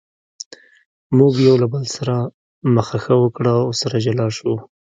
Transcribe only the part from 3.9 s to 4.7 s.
جلا شوو.